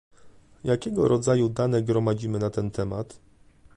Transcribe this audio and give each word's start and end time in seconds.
Jakiego 0.63 1.07
rodzaju 1.07 1.49
dane 1.49 1.83
gromadzimy 1.83 2.39
na 2.39 2.49
ten 2.49 2.71
temat? 2.71 3.19